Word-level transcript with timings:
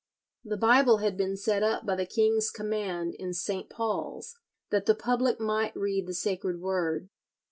The 0.43 0.57
Bible 0.57 0.97
had 0.97 1.15
been 1.15 1.37
set 1.37 1.61
up 1.61 1.85
by 1.85 1.95
the 1.95 2.07
king's 2.07 2.49
command 2.49 3.13
in 3.13 3.35
St. 3.35 3.69
Paul's, 3.69 4.35
that 4.71 4.87
the 4.87 4.95
public 4.95 5.39
might 5.39 5.75
read 5.75 6.07
the 6.07 6.15
sacred 6.15 6.59
word. 6.59 7.09